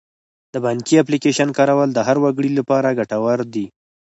د 0.53 0.55
بانکي 0.65 0.95
اپلیکیشن 0.99 1.49
کارول 1.57 1.89
د 1.93 1.99
هر 2.07 2.17
وګړي 2.23 2.51
لپاره 2.59 2.95
ګټور 2.99 3.39
دي. 3.53 3.65